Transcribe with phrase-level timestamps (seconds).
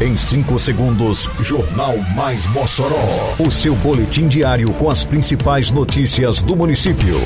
[0.00, 3.34] Em 5 segundos, Jornal Mais Mossoró.
[3.36, 7.20] O seu boletim diário com as principais notícias do município.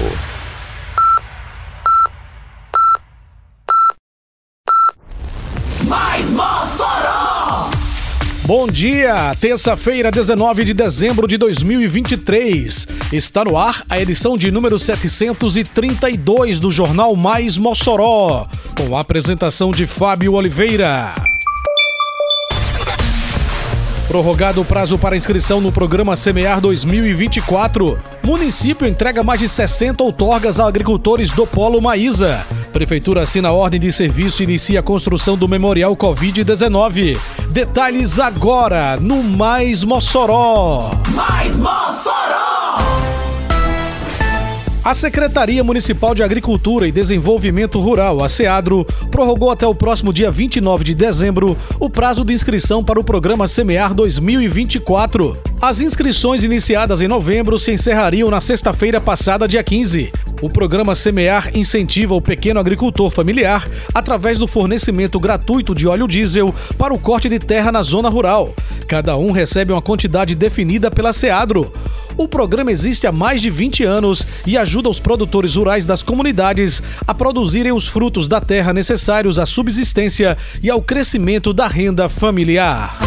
[5.86, 7.68] Mais Mossoró!
[8.46, 12.88] Bom dia, terça-feira, 19 de dezembro de 2023.
[13.12, 19.72] Está no ar a edição de número 732 do Jornal Mais Mossoró, com a apresentação
[19.72, 21.12] de Fábio Oliveira.
[24.12, 27.96] Prorrogado o prazo para inscrição no programa Semear 2024.
[28.22, 32.44] Município entrega mais de 60 outorgas a agricultores do Polo Maísa.
[32.74, 37.18] Prefeitura assina a ordem de serviço e inicia a construção do Memorial Covid-19.
[37.48, 40.90] Detalhes agora no Mais Mossoró.
[41.14, 42.41] Mais Mossoró!
[44.84, 50.28] A Secretaria Municipal de Agricultura e Desenvolvimento Rural, a SEADRO, prorrogou até o próximo dia
[50.28, 55.38] 29 de dezembro o prazo de inscrição para o programa Semear 2024.
[55.60, 60.10] As inscrições iniciadas em novembro se encerrariam na sexta-feira passada, dia 15.
[60.40, 66.52] O programa Semear incentiva o pequeno agricultor familiar através do fornecimento gratuito de óleo diesel
[66.76, 68.52] para o corte de terra na zona rural.
[68.88, 71.72] Cada um recebe uma quantidade definida pela SEADRO.
[72.16, 76.82] O programa existe há mais de 20 anos e ajuda os produtores rurais das comunidades
[77.06, 82.98] a produzirem os frutos da terra necessários à subsistência e ao crescimento da renda familiar.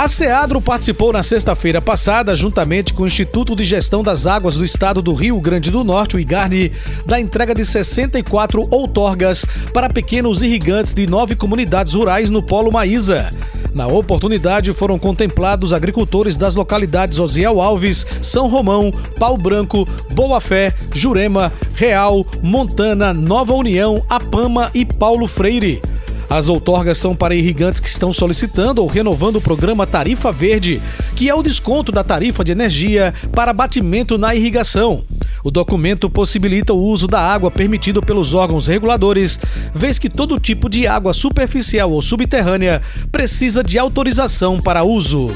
[0.00, 4.64] A SEADRO participou na sexta-feira passada, juntamente com o Instituto de Gestão das Águas do
[4.64, 6.72] Estado do Rio Grande do Norte, o IGARNE,
[7.04, 13.30] da entrega de 64 outorgas para pequenos irrigantes de nove comunidades rurais no Polo Maísa.
[13.74, 20.74] Na oportunidade, foram contemplados agricultores das localidades Osiel Alves, São Romão, Pau Branco, Boa Fé,
[20.92, 25.80] Jurema, Real, Montana, Nova União, Apama e Paulo Freire.
[26.28, 30.80] As outorgas são para irrigantes que estão solicitando ou renovando o programa Tarifa Verde,
[31.16, 35.04] que é o desconto da tarifa de energia para batimento na irrigação.
[35.44, 39.38] O documento possibilita o uso da água permitido pelos órgãos reguladores,
[39.74, 45.30] vez que todo tipo de água superficial ou subterrânea precisa de autorização para uso.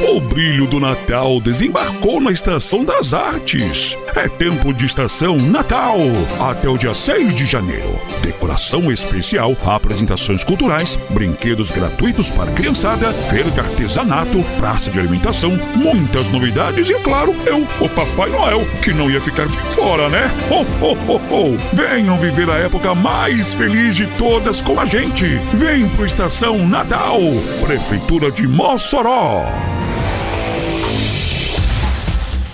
[0.00, 3.96] O brilho do Natal desembarcou na Estação das Artes.
[4.16, 5.96] É tempo de Estação Natal,
[6.40, 8.00] até o dia 6 de janeiro.
[8.22, 16.28] Decoração especial, apresentações culturais, brinquedos gratuitos para criançada, feira de artesanato, praça de alimentação, muitas
[16.28, 20.30] novidades e, é claro, eu, o Papai Noel, que não ia ficar de fora, né?
[20.50, 21.54] Ho, ho, ho, ho.
[21.72, 25.26] Venham viver a época mais feliz de todas com a gente.
[25.54, 27.20] Vem pro Estação Natal,
[27.60, 29.44] Prefeitura de Mossoró.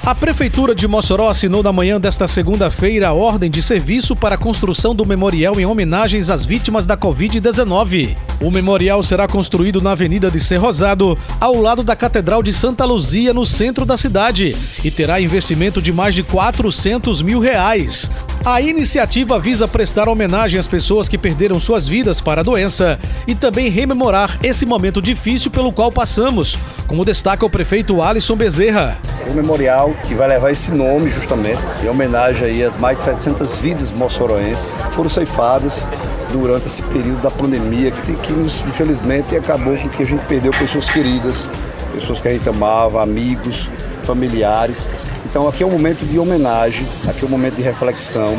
[0.08, 4.38] A Prefeitura de Mossoró assinou na manhã desta segunda-feira a ordem de serviço para a
[4.38, 8.16] construção do memorial em homenagens às vítimas da Covid-19.
[8.40, 12.84] O memorial será construído na Avenida de Ser Rosado, ao lado da Catedral de Santa
[12.84, 18.08] Luzia, no centro da cidade, e terá investimento de mais de 400 mil reais.
[18.44, 23.34] A iniciativa visa prestar homenagem às pessoas que perderam suas vidas para a doença e
[23.34, 26.56] também rememorar esse momento difícil pelo qual passamos,
[26.86, 28.98] como destaca o prefeito Alisson Bezerra.
[29.28, 33.58] O memorial que vai levar esse nome justamente, em homenagem aí às mais de 700
[33.58, 35.88] vidas moçoroenses foram ceifadas
[36.32, 40.52] durante esse período da pandemia que, que nos, infelizmente acabou com que a gente perdeu
[40.52, 41.48] pessoas queridas,
[41.94, 43.70] pessoas que a gente amava, amigos,
[44.04, 44.88] familiares.
[45.26, 48.36] Então aqui é um momento de homenagem, aqui é um momento de reflexão,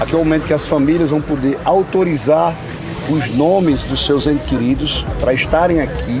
[0.00, 2.56] aqui é um momento que as famílias vão poder autorizar
[3.08, 6.20] os nomes dos seus entes queridos para estarem aqui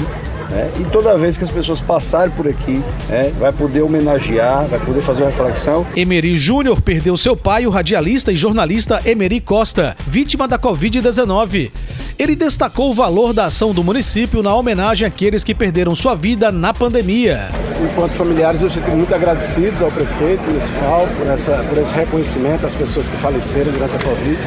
[0.50, 0.70] né?
[0.80, 5.00] E toda vez que as pessoas passarem por aqui, né, vai poder homenagear, vai poder
[5.00, 5.86] fazer uma reflexão.
[5.96, 11.70] Emery Júnior perdeu seu pai, o radialista e jornalista Emery Costa, vítima da Covid-19.
[12.20, 16.52] Ele destacou o valor da ação do município na homenagem àqueles que perderam sua vida
[16.52, 17.48] na pandemia.
[17.82, 22.74] Enquanto familiares, eu sinto muito agradecidos ao prefeito municipal por, essa, por esse reconhecimento às
[22.74, 24.38] pessoas que faleceram durante a Covid.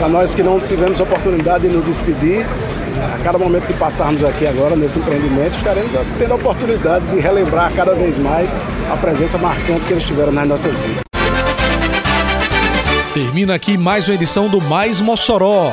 [0.00, 2.44] Para nós que não tivemos oportunidade de nos despedir,
[3.14, 7.72] a cada momento que passarmos aqui agora nesse empreendimento, estaremos tendo a oportunidade de relembrar
[7.72, 8.50] cada vez mais
[8.92, 11.04] a presença marcante que eles tiveram nas nossas vidas.
[13.14, 15.72] Termina aqui mais uma edição do Mais Mossoró,